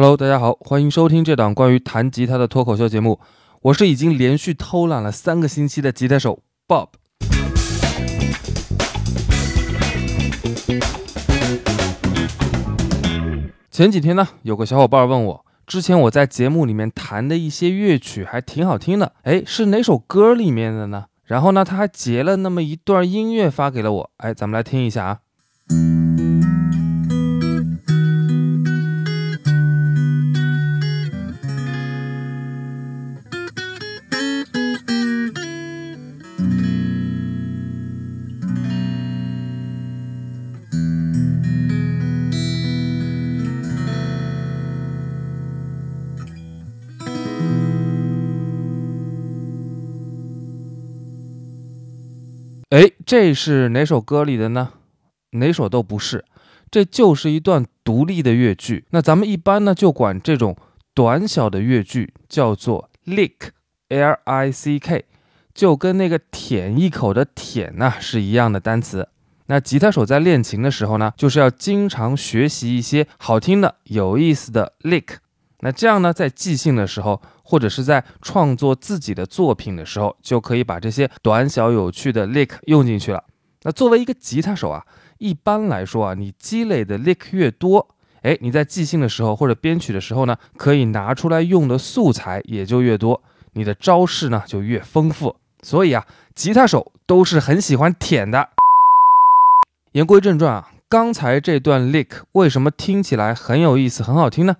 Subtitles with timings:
[0.00, 3.18] Hello，大家好，欢迎收听这档关于弹吉他的脱口秀节目。
[3.62, 6.90] 我是已经连续偷懒了三个星期的吉他手 Bob。
[13.72, 21.06] 前几天呢，有个小伙伴问我，之前我在节目里面弹的一些乐曲还挺好听的，哎，是哪首歌里面的呢？
[21.24, 25.18] 然后呢，他还截了那么一段音乐发给了我，哎，咱们来听一下啊。
[53.08, 54.68] 这是哪首歌里的呢？
[55.30, 56.26] 哪首都不是，
[56.70, 58.84] 这就是一段独立的乐句。
[58.90, 60.54] 那咱们一般呢就管这种
[60.92, 65.06] 短小的乐句叫做 lick，l i c k，
[65.54, 69.08] 就跟那个舔一口的舔呢是一样的单词。
[69.46, 75.16] 那吉他手在练琴的时候呢，就是要经常学习一些好听的、有意思的 lick。
[75.60, 83.24] 那这样呢，在即兴的时候，或者是在创作自己的作品的时候，就可以把这些短小有趣的 lick 用进去了。
[83.62, 84.84] 那作为一个吉他手啊，
[85.18, 87.88] 一般来说啊，你积累的 lick 越多，
[88.22, 93.20] 哎，你在即兴的时候或者编曲的时候呢，可以拿出来用的素材也就越多，
[93.54, 95.34] 你的招式呢就越丰富。
[95.62, 96.06] 所以啊，
[96.36, 98.50] 吉他手都是很喜欢舔的。
[99.90, 104.54] 言归正传啊，刚才这段 lick 为什么听起来很有意思、很好听呢？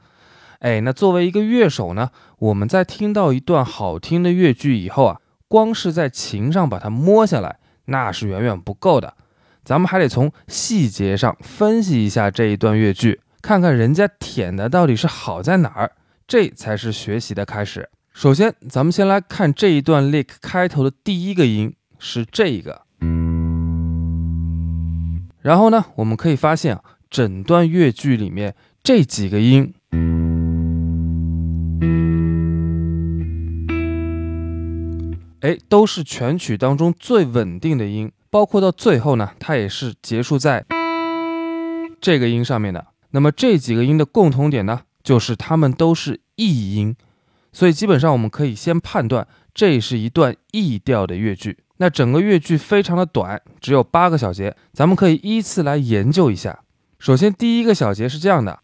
[0.61, 9.15] 哎，那作为一个乐手呢，我们在听到一段好听的乐句以后啊，光是在琴上把它摸下来，那是远远不够的。
[9.65, 15.93] 咱们还得从细节上分析一下这一段乐句，看看人家舔的到底是好在哪儿，
[16.27, 17.89] 这才是学习的开始。
[18.13, 22.83] 首先，咱们先来看这一段 lick 开头的第一个音是这个，
[25.41, 29.73] 然后呢，我们可以发现啊，整段乐句里面这几个音。
[35.41, 40.65] 哎，都是全曲当中最稳定的音，包括到最后呢，它也是结束在
[42.01, 42.89] 这个音上面的。
[43.13, 46.97] 那么这几个音的共同点呢，就是它们都是 E 音，
[47.53, 51.59] 所以基本上我们可以先判断这是一段 E 调的乐句。
[51.77, 56.65] 那整个乐句非常的短，只有八个小节，咱们可以依次来研究一下。
[56.99, 58.59] 首先第一个小节是这样的，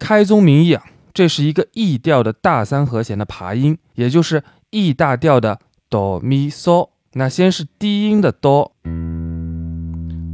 [0.00, 0.84] 开宗明义啊。
[1.16, 6.90] 这是一个 E 调的大三和弦的爬音，也就是 E 大调的哆咪嗦。
[7.14, 8.70] 那先是低音的哆，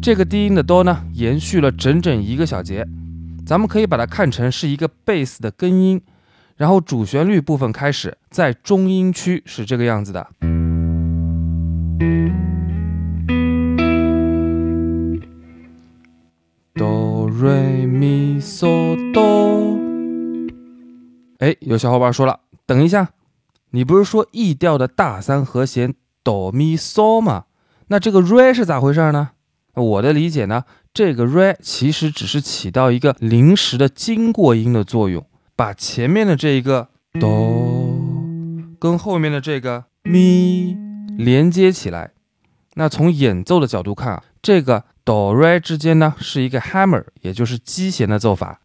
[0.03, 2.84] 这个低音的哆呢，延续了整整一个小节。
[3.47, 6.03] 咱们可以把它看成是一个贝斯的根音，
[6.56, 10.26] 然后主旋律部分开始，在中音区是这个样子的，
[16.75, 19.62] 哆瑞咪嗦哆。
[21.43, 23.09] 哎，有小伙伴说了，等一下，
[23.73, 25.93] 你不是说 E 调的大三和弦
[26.23, 27.47] 哆咪嗦吗？
[27.89, 29.31] 那这个 re 是咋回事呢？
[29.75, 30.63] 我的理解呢，
[30.95, 35.27] 这个 re 其实只是起到一个临时的经过音的作用，
[35.57, 37.99] 把前面的这一个哆
[38.79, 40.77] 跟后面的这个咪
[41.19, 42.13] 连接起来。
[42.75, 48.61] 那从演奏的角度看啊，这个哆 re 之间呢是一个 hammer，也就是击弦的奏法。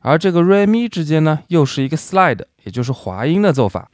[0.00, 3.88] 而这个 re mi 之间呢，又是一个 slide，也就是滑音的奏法。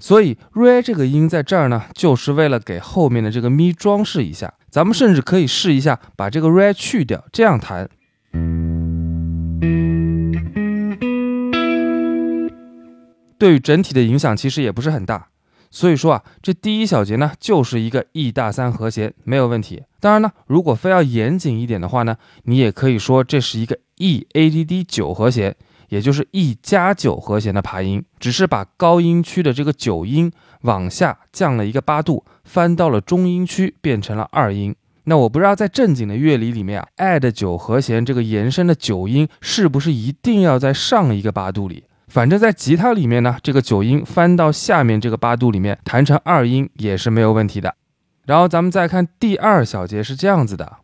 [0.00, 4.54] 所以 re 这个音在这儿呢，就是为了给后面的这个咪装饰一下。
[4.70, 7.88] 咱们甚至可以试一下，把这个 re 去掉，这样弹。
[13.38, 15.28] 对于整体的影响其实也不是很大。
[15.70, 19.82] 所以说啊，这第一小节呢，就是一个 E 大三和弦，没有问题。
[20.00, 25.54] 当然呢，如果非要严谨一点的话呢，你也可以说这是一个 E A D D 九和弦，
[25.88, 34.74] 也就是 E 加九和弦的爬音，只是把高音区的这个九音往下降了一个八度，翻到了中音区，变成了二音。
[35.04, 41.84] 那我不知道在正经的乐理里面啊，add 九和弦这个延伸的九音是不是一定要在上一个八度里？
[42.08, 47.74] 反正，在吉他里面呢，这个九音翻到下面这个八度里面，弹成二音也是没有问题的。
[48.26, 50.78] 然后咱们再看第二小节是这样子的，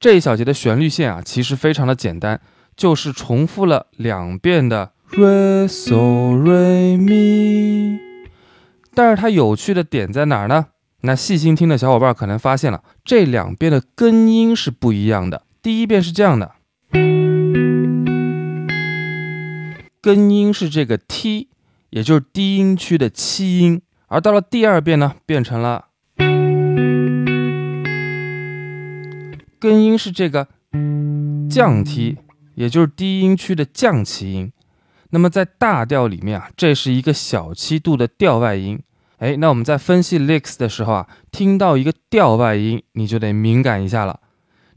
[0.00, 2.40] 这一小节的旋律线啊，其实非常的简单，
[2.74, 7.98] 就是重复了两遍的 re so re mi，
[8.94, 10.68] 但是它有趣的点在哪儿呢？
[11.02, 15.42] 那细心听的小伙伴可能发现了，这两遍的根音是不一样的。
[15.60, 16.52] 第一遍是这样的，
[20.00, 21.48] 根音是这个 t，
[21.90, 25.88] 也就是低音区的七音，而到了第二遍呢，变成了
[29.60, 30.48] 根音是这个
[31.50, 32.16] 降 t，
[32.54, 34.50] 也就是低音区的降七音。
[35.10, 38.80] 那么在大调里面啊，这是一个小七度的调外音。
[39.18, 44.20] 哎，那我们在分析 licks 的时候啊，听到一个调外音，你就得敏感一下了。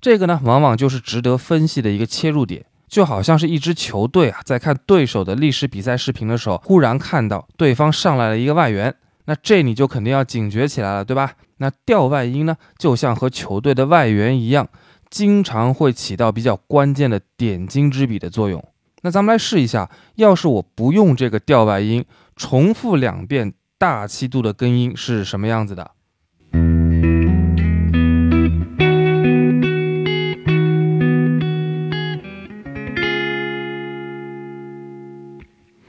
[0.01, 8.93] 这个呢，往往就是值得分析的一个切入点，就好像是一支球队啊，在看对手的历史比赛视频的时候，忽然看到对方上来了一个外援，
[9.25, 11.35] 那这你就肯定要警觉起来了，对吧？
[11.63, 14.67] 那调外音呢，就像和球队的外援一样，
[15.09, 18.61] 经常会起到比较关键的点睛之笔的作用。
[19.03, 22.03] 那咱们来试一下，要是我不用这个调外音，
[22.35, 23.53] 重复两遍。
[23.77, 25.91] 大七度的根音是什么样子的？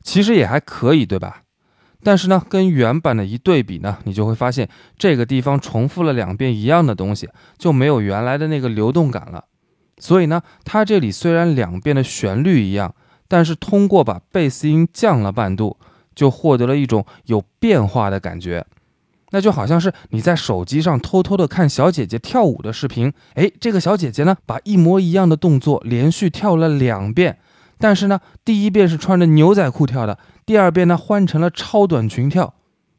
[0.03, 1.44] 其实也还可以，对吧？
[2.05, 4.69] 但是呢，跟原版的一对比呢，你就会发现
[4.99, 7.29] 这个地方重复了两遍一样的东西，
[7.59, 9.47] 就没有原来的那个流动感了。
[9.99, 12.95] 所以呢，它这里虽然两遍的旋律一样，
[13.27, 15.77] 但是通过把贝斯音降了半度。
[16.17, 18.65] 就获得了一种有变化的感觉，
[19.31, 27.37] 那就好像是你在手机上偷偷的看小姐姐跳舞的视频，哎，这个小姐姐呢，把一模一样的动作连续跳了两遍，
[27.79, 32.55] 但是呢，第一遍是穿着牛仔裤跳的，第二遍呢换成了超短裙跳，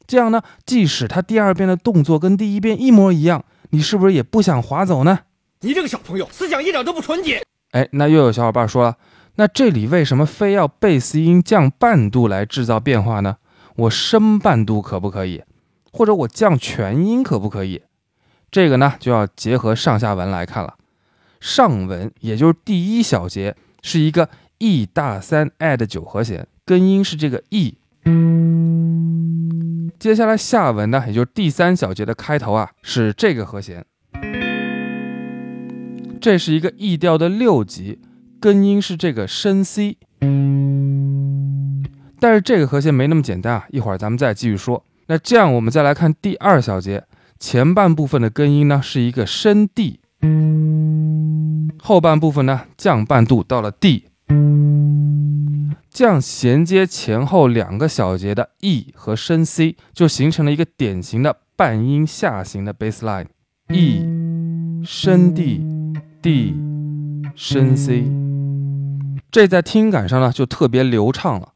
[0.07, 5.19] 这样呢，即使他第二遍的动作跟第一遍一模一样，你是不是也不想划走呢？
[5.61, 7.43] 你这个小朋友思想一点都不纯洁。
[7.71, 8.97] 哎，那又有小伙伴说了。
[9.35, 13.37] 那这里为什么非要贝斯音降半度来制造变化呢？
[13.75, 15.43] 我升半度可不可以？
[15.91, 17.81] 或者我降全音可不可以？
[18.49, 20.75] 这个呢就要结合上下文来看了。
[21.41, 27.77] 上文也就是第一小节是一个 E 大三 add 九和弦，根音是这个 E。
[29.99, 33.85] 接下来下文呢，也就是第三小节的开头啊，是这个和弦。
[36.19, 37.99] 这是一个 E 调的六级。
[38.39, 39.97] 根音是这个升 C，
[42.19, 43.65] 但是这个和弦没那么简单啊！
[43.69, 44.83] 一会儿咱们再继续说。
[45.07, 47.05] 那这样我们再来看第二小节
[47.39, 49.99] 前半部分的根音呢，是一个升 D，
[51.79, 54.05] 后半部分呢降半度到了 D，
[55.89, 64.05] 这样衔接前后两个小节的 E 和升 C，就形成了一个典型的半音下行的 bass line，E
[64.85, 66.55] 升 D，D
[67.35, 68.05] 升 C。
[69.31, 71.53] 这在听感上呢就特别流畅了。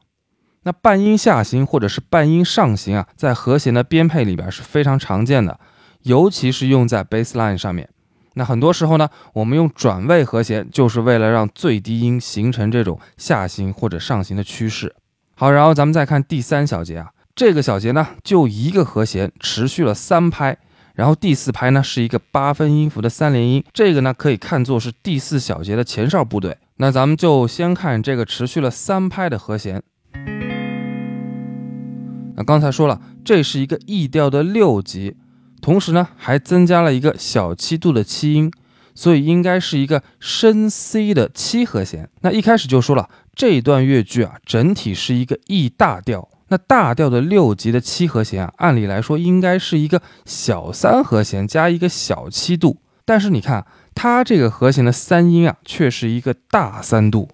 [0.62, 5.58] 那半音下行或者是半音上行啊，在和弦的编配里边是非常常见的，
[6.02, 7.88] 尤其是用在 bass line 上面。
[8.34, 14.94] 那很多时候呢，我们用转位和弦就是为了让最低音形成这种下行或者上行的趋势。
[15.34, 20.58] 好，然后咱们再看第三小节啊，这个小节呢就一个和弦持续了三拍，
[20.94, 26.58] 然后第四拍呢是一个八分音符的三连音，这个呢可以看作是第四小节的前哨部队。
[26.76, 29.82] 那咱们就先看这个持续了三拍的和弦。
[32.36, 35.16] 那刚才说了，这是一个 E 调的六级，
[35.60, 38.50] 同时呢还增加了一个小七度的七音，
[38.94, 42.08] 所以应该是一个升 C 的七和弦。
[42.22, 46.28] 那一开始就说了，这一段乐句啊，整体是一个 E 大调。
[46.48, 53.66] 那大调的六级的七和弦啊，按理来说应该是一个小三和弦加一个小七度，但是你看。
[53.92, 57.28] 它这个和弦的三音啊，却是一个大三度，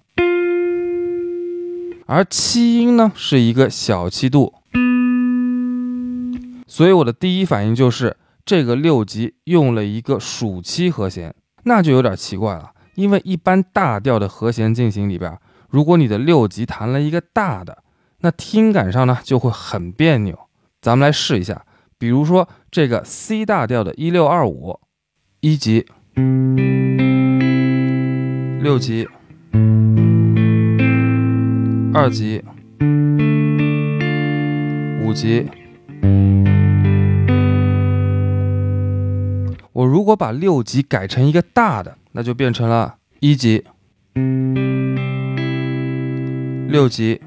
[2.05, 4.55] 而七音呢是一个小七度，
[6.67, 11.33] 所以我的第一反应就是这个六级用了一个属七和弦，
[11.63, 17.83] 那就有点奇怪了，因为一般大调的和弦进行里边，如果你的六级弹了一个大的，
[18.19, 20.37] 那听感上呢就会很别扭。
[20.81, 21.65] 咱们来试一下，
[21.97, 24.79] 比如说这个 C 大调的一六二五
[25.39, 25.85] 一级。
[28.59, 29.07] 六级，
[31.93, 32.43] 二级，
[35.03, 35.45] 五级。
[40.07, 43.65] 如果把六级改成一个大的，那就变成了一级、
[46.69, 47.19] 六级、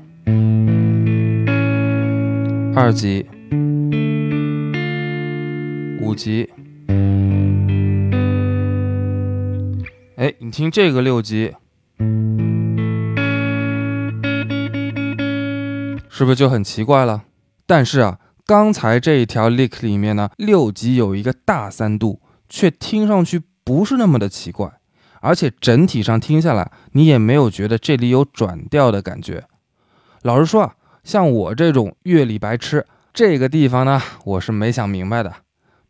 [2.75, 3.27] 二级、
[6.01, 6.49] 五级。
[10.17, 11.53] 哎，你听这个六级，
[16.09, 17.25] 是不是就很奇怪了？
[17.67, 24.71] 但是啊，刚才这一条 lick 里面呢，六级有一个大三度，却听上去不是那么的奇怪，
[25.21, 29.45] 而且整体上听下来，你也没有觉得这里有转调的感觉。
[30.21, 35.33] 老实说啊，像我这种乐理白痴，这个地方呢，我是没想明白的。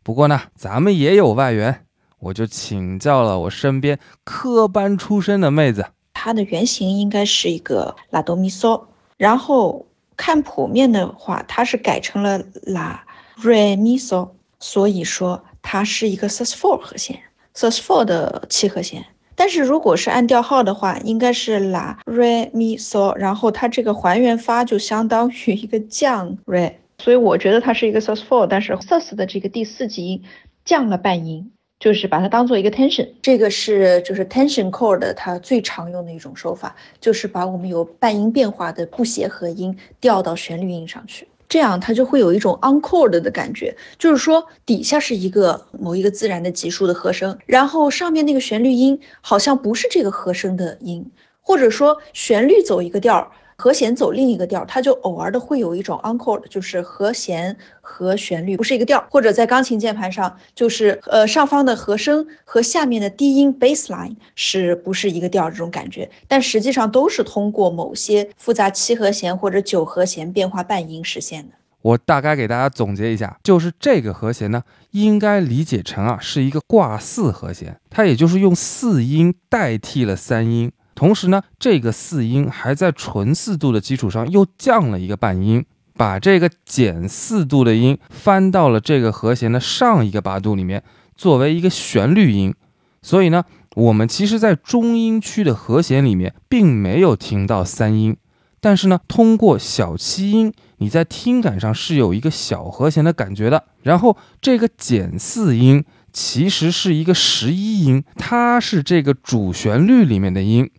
[0.03, 1.85] 不过呢，咱们也有外援，
[2.19, 5.87] 我就请教了我身边科班出身的妹子。
[6.13, 8.83] 它的原型应该是一个拉哆咪嗦，
[9.17, 13.03] 然后看谱面的话，它是改成了拉
[13.35, 17.19] 瑞咪嗦，所以说它是一个 sus four 和弦
[17.55, 19.05] ，sus four 的七和弦。
[19.35, 30.23] 但是如果是按调号的话，应该是拉瑞咪嗦，然后它这个还原发就相当于一个降瑞，所以我觉得它是一个 sus four，但是 sus 的这个第四级音
[30.65, 31.51] 降了半音。
[31.79, 53.31] 就是把它当做一个 tension，这个是就是 tension chord 它最常用的一种手法，就是把我们有半音变化的不协和音调到旋律音上去，这样它就会有一种 encore 的感觉，就是说底下是一个某一个自然的级数的和声，然后上面那个旋律音好像不是这个和声的音，或者说旋律走一个调儿。
[53.61, 71.49] 和弦走另一个调，它就偶尔的会有一种 encore，就是和弦和旋律不是一个调，或者在钢琴键盘上，就是呃上方的和声和下面的低音 bass line 是不是一个调这种感觉，但实际上都是通过某些复杂七和弦或者九和弦变化半音实现的。
[71.83, 80.71] 我大概给大家总结一下，就是这个和弦呢，应该理解成啊是一个挂四和弦，它也就是用四音代替了三音。
[81.01, 85.65] 同时呢，这个四音还在纯四度的基础上又降了一个半音，
[85.95, 90.83] 把这个减四度的音翻到了这个和弦的上一个八度里面，
[91.15, 92.53] 作为一个旋律音。
[93.01, 98.15] 所以呢，我们其实，在中音区的和弦里面，并没有听到三音，
[98.59, 103.63] 但是呢，通过小七音，你在听感上是有一个小和弦的感觉的。
[103.81, 110.69] 然后这个减四音其实是一个十一音，它是这个主旋律里面的音。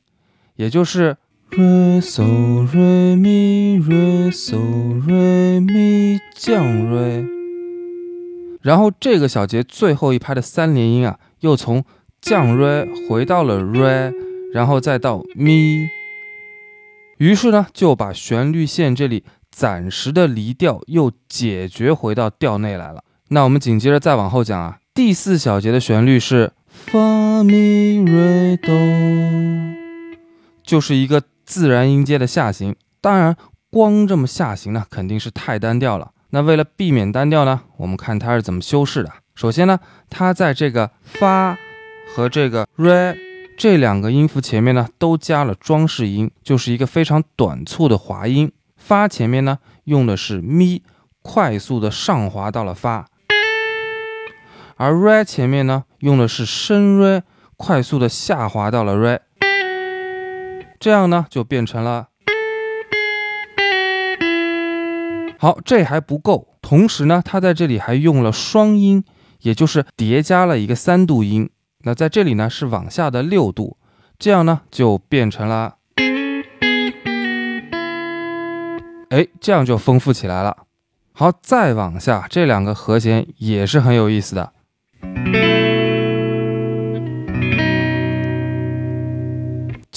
[0.62, 1.16] 也就是
[1.50, 4.56] re so re mi re so
[5.08, 7.26] re mi 降 re，
[8.60, 11.82] 然后这个小节最后一拍的三连音啊，又从
[12.20, 14.14] 降 re 回到了 re，
[14.54, 15.88] 然后再到 mi，
[17.18, 23.02] 于是呢就把旋律线这里暂时的离调又解决回到调内来了。
[23.30, 26.52] 那我们紧接着再往后讲啊，第四小节的旋律是
[26.86, 29.81] fa mi re do。
[30.62, 33.36] 就是一个自然音阶的下行，当然
[33.70, 36.12] 光这么下行呢，肯定是太单调了。
[36.30, 39.10] 那为了避免单调呢，我们看它是怎么修饰的。
[39.34, 39.78] 首先呢，
[40.08, 41.58] 它在这个发
[42.14, 43.16] 和这个 re
[43.56, 48.50] 这两个音符前面呢，都加了装饰音，就是一个非常短促的滑音。
[48.76, 50.82] 发前面呢，用的是咪，
[51.22, 53.04] 快速的上滑到了发；
[54.76, 57.22] 而 re 前面呢，用的是升 re，
[57.56, 59.20] 快速的下滑到了 re。
[60.82, 62.08] 这样呢，就变成了。
[65.38, 66.56] 好，这还不够。
[66.60, 69.04] 同时呢，它在这里还用了双音，
[69.42, 71.48] 也就是叠加了一个三度音。
[71.84, 73.76] 那在这里呢，是往下的六度。
[74.18, 75.76] 这样呢，就变成了。
[79.10, 80.64] 哎，这样就丰富起来了。
[81.12, 84.52] 好，再往下，这两个和弦也是很有意思的。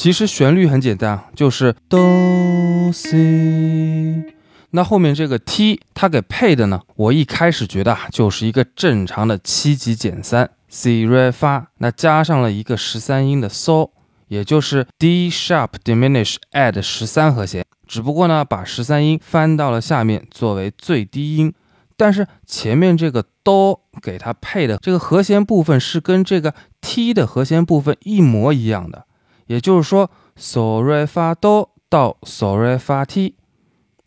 [0.06, 4.36] 其实旋律很简单，就是哆 C。
[4.70, 6.80] 那后面这个 T，它给配的呢？
[6.96, 13.90] 我一开始觉得啊，就是一个正常的七级减三 C Re Fa，那加上了一个十三音的 So，
[14.28, 17.66] 也就是 D Sharp Diminish Add 十三和弦。
[17.88, 21.52] 只不过呢，把十三音翻到了下面作为最低音，
[21.98, 29.08] 但是前面这个哆给它配的这个和弦部分是跟这个 T 的和弦部分一模一样的。
[29.48, 33.34] 也就是说，so re fa do 到 so re fa ti，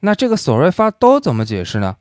[0.01, 1.97] 那这个 so re fa do 怎么解释呢？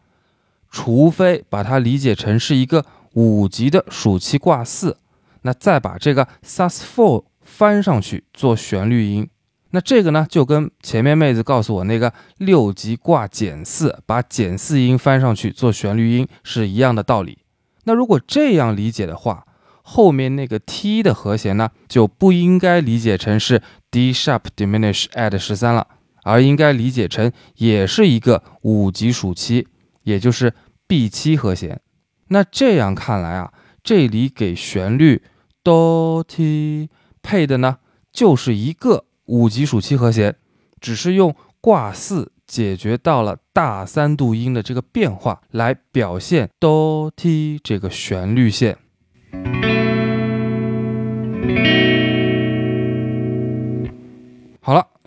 [0.69, 4.97] 除非把它理解成是一个五级的属七挂四，
[5.43, 9.29] 那再把这个 sus four 翻上去做旋律音，
[9.71, 17.39] 那这个呢就跟前面妹子告诉我那个六级挂减四，把减四音翻上去做旋律音是一样的道理。
[17.85, 19.46] 那如果这样理解的话，
[19.89, 25.87] 后面那个 T 的和弦呢，就不应该理解成是 D sharp diminish add 十三了，
[26.23, 29.65] 而应该理解成也是一个五级属七，
[30.03, 30.53] 也就是
[30.87, 31.79] B 七和弦。
[32.27, 35.23] 那这样看来啊，这里给旋律
[35.63, 36.89] 哆 T
[37.23, 37.77] 配的呢，
[38.11, 40.35] 就是一个五级属七和弦，
[40.81, 48.77] 只是用挂四解决到了大三度音的这个变化，来表现哆 t 这个旋律线。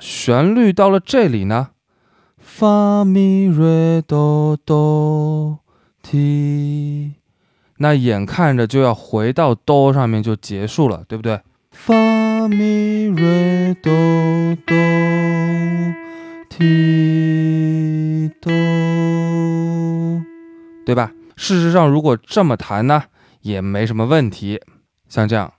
[0.00, 1.69] 旋律到了这里呢，
[2.38, 5.61] 发咪瑞哆哆
[6.02, 7.12] t，
[7.76, 11.40] 那眼看着就要回到哆上面就结束了，对不对？
[11.71, 13.92] 发咪瑞哆
[14.66, 14.75] 哆
[16.49, 18.50] t 哆，
[20.87, 21.12] 对吧？
[21.37, 23.04] 事实上，如果这么弹呢，
[23.42, 24.61] 也没什么问题，
[25.09, 25.52] 像这样。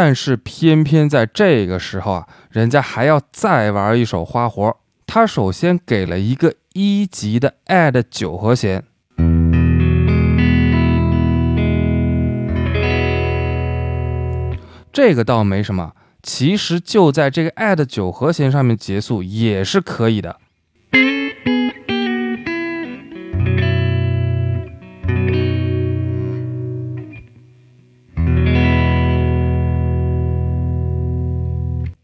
[0.00, 4.76] 但是偏偏在这个时候啊，人家还要再玩一手花活。
[5.08, 8.84] 他首先给了一个一级的 add 九和弦，
[14.92, 20.36] 这个倒没什么，其实就在这个 add 九和弦上面结束也是可以的。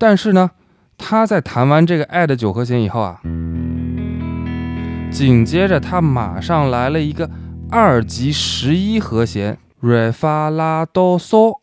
[0.07, 0.51] 但是呢，
[0.99, 3.23] 他在弹完这个 add 九和弦以后啊，
[5.11, 7.31] 紧接着他马上来了一个
[7.71, 11.55] 二级十一和弦 re fa la do so。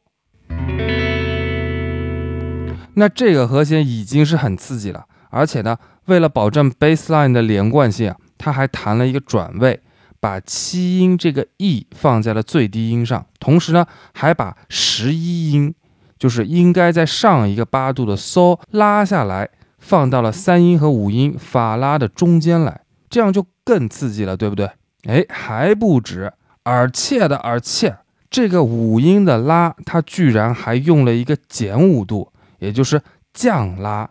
[2.95, 9.79] 那这个和弦已经是很刺激了，而且呢，为了保证 bassline 的连贯性啊，他还弹了一个转位，
[10.19, 15.75] 把七音这个 E 放在了最低音上，同时呢，还把十一音。
[16.21, 19.49] 就是应该在上一个八度的嗦拉下来，
[19.79, 24.69] 放到了三音和五音法拉的中间来，这样就更刺激了，对不对？
[25.05, 27.97] 哎，还不止，而且的而且，
[28.29, 33.01] 这个五音的拉，它居然还用了一个减五度，也就是
[33.33, 34.07] 降拉。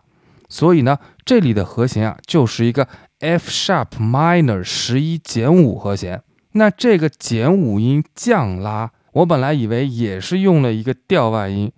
[0.49, 6.21] 所以呢，这里的和弦啊，就是一个 F sharp minor 十一减五和弦。
[6.51, 11.71] 那这个减五音降拉，我本来以为也是用了一个调外音。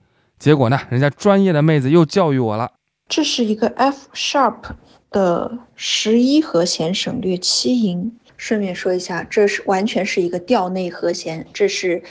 [0.43, 0.77] 结果呢？
[0.89, 2.69] 人家专业的妹子又教育我了。
[3.07, 4.57] 这是一个 F sharp
[5.09, 8.19] 的十一和弦省略七音。
[8.35, 11.47] 顺便说一下，这是完全是一个调内和弦。
[11.53, 12.03] 这是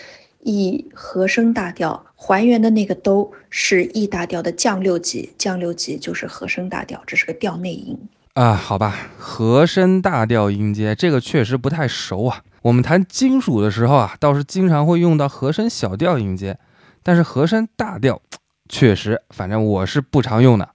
[0.45, 7.99] E 和声大调，还原的那个哆是 E 大调的降六级，降六级就是和声大调，这是个调内音
[8.33, 8.55] 啊。
[8.55, 12.40] 好吧，和声大调音阶这个确实不太熟啊。
[12.62, 16.57] 我们弹金属的时候啊，倒是经常会用到和声小调音阶。
[17.03, 18.21] 但是和声大调
[18.69, 20.71] 确实，反正我是不常用的。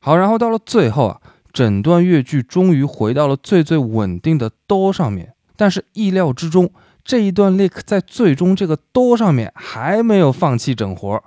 [0.00, 1.20] 好，然后到了最后啊，
[1.52, 5.34] 整段乐句终于回到了最最稳定的哆上面。
[5.56, 6.70] 但是意料之中，
[7.04, 11.22] 这一段 lick 在最终这个哆上面还没有放弃整活儿。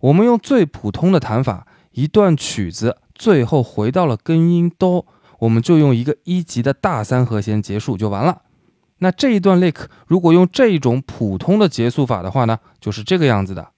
[0.00, 5.06] 我们用最普通的弹法，一段曲子最后回到了根音哆，
[5.38, 8.42] 我们就用一个一级的大三和弦结束就完了。
[8.98, 13.68] 那这一段 lick 如果用这种普通的结束法的话呢，就是这个样子的。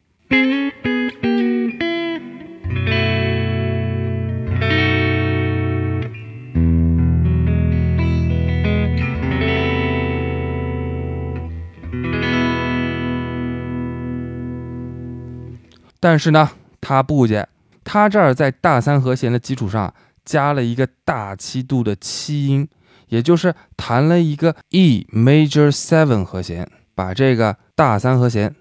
[16.00, 16.48] 但是呢，
[16.80, 17.48] 他不减，
[17.82, 19.92] 他这儿在大三和弦的基础上
[20.24, 22.68] 加了一个大七度的七音。
[23.08, 28.54] 也就是弹了一个 E major seven 和弦，把这个大三和弦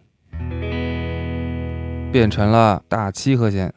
[2.12, 3.74] 变成了大七和弦，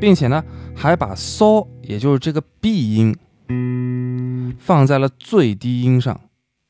[0.00, 0.44] 并且呢，
[0.74, 3.16] 还把 So 也就是这个 B 音
[4.58, 6.20] 放在了最低音上。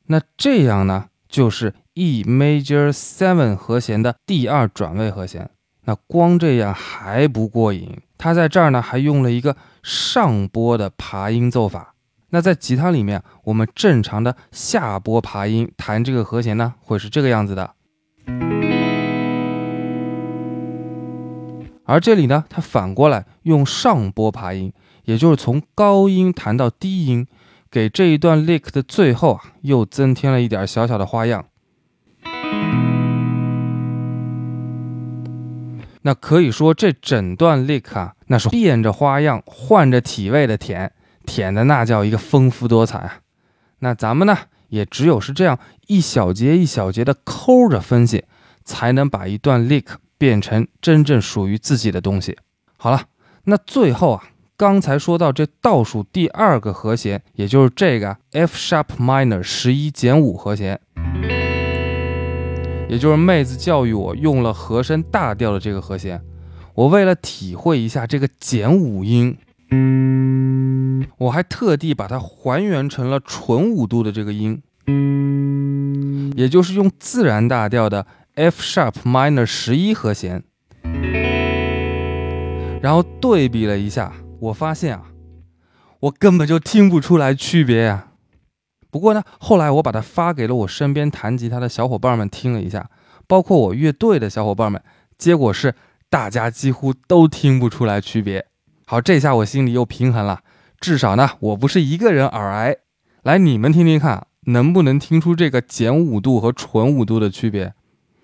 [0.06, 5.48] 那这样呢，就是 E major seven 和弦的第二转位和弦。
[5.84, 11.96] 那光这样还不过瘾，他在这儿呢还用了一个上拨的爬音奏法。
[12.30, 17.74] 那在吉他里面，我们正常的下拨爬音弹这个和弦呢，会是这个样子的。
[21.84, 27.26] 而这里呢，它反过来用上拨爬音，也就是从高音弹到低音，
[27.72, 31.46] 给这一段 lick 的最后啊，又增添了一点小小的花样。
[36.02, 40.92] 那可以说，这整段 lick 啊，那是变着花样、换着体位的舔，
[41.24, 43.20] 舔的那叫一个丰富多彩啊。
[43.78, 44.36] 那咱们呢，
[44.68, 48.24] 也只有是这样一小节一小节的抠着分析，
[48.64, 49.86] 才能把一段 lick
[50.18, 52.36] 变成真正属于自己的东西。
[52.76, 53.02] 好了，
[53.44, 54.24] 那最后啊，
[54.56, 60.80] 刚才说到这倒数第二个和弦，也就是这个 F sharp minor 十一减五和弦，
[62.92, 66.20] 也就是妹子教育我用了和声大调的这个和弦。
[66.74, 69.38] 我为了体会一下这个减五音，
[71.16, 74.62] 我还特地把它还原成了纯五度的这个音，
[76.36, 80.42] 也就是用自然大调的 F sharp minor 十一和弦，
[82.82, 85.04] 然后对比了一下，我发现啊，
[86.00, 88.08] 我根本就听不出来区别呀。
[88.92, 92.88] 不过呢，后来我把它发给了我身边弹吉他的小伙伴们听了一下，
[93.26, 94.80] 包括我乐队的小伙伴们，
[95.18, 95.74] 结果是。
[96.12, 98.44] 大家几乎都听不出来区别。
[98.84, 100.40] 好，这下我心里又平衡了，
[100.78, 102.76] 至少呢，我不是一个人耳癌。
[103.22, 107.72] 来，你们听听看，能不能听出这个减五度和纯五度的区别？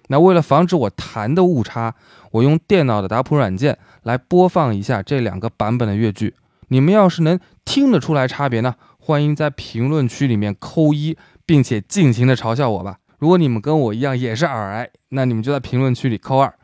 [0.09, 1.95] 那为了防止我弹的误差，
[2.33, 6.35] 我用电脑的打谱软件来播放一下这两个版本的乐句。
[6.69, 8.75] 你们要是能听得出来差别呢，
[9.09, 11.17] 欢迎在评论区里面扣一，
[11.47, 12.99] 并且尽情的嘲笑我吧。
[13.17, 16.55] 如果你们跟我一样也是耳癌，那你们就在评论区里扣二。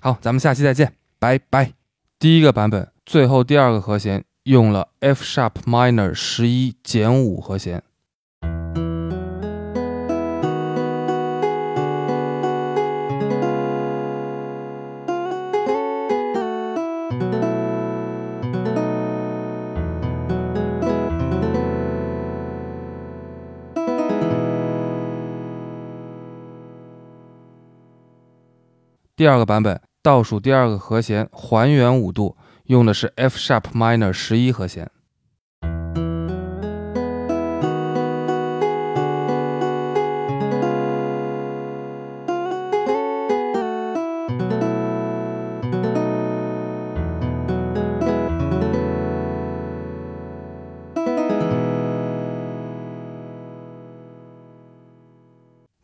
[0.00, 1.74] 好，咱们下期再见，拜拜。
[2.18, 7.84] 第一个版本最后第二个和弦用了 F sharp minor 十一减五和弦。
[29.22, 29.80] 第二个版本。
[30.02, 34.90] 倒数第二个和弦还原五度，用的是 F sharp minor 十一和弦。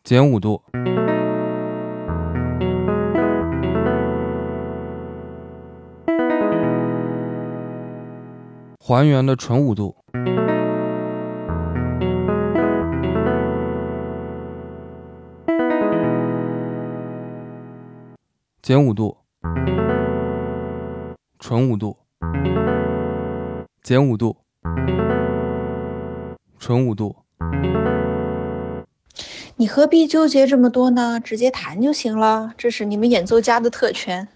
[0.03, 0.61] 减五度。
[8.89, 9.95] 还原了纯五度，
[18.63, 19.17] 减五度，
[21.37, 21.97] 纯五度，
[23.83, 24.37] 减五度，
[26.57, 27.15] 纯五度。
[29.57, 31.19] 你何必纠结这么多呢？
[31.19, 34.27] 直接弹就行了，这是你们演奏家的特权。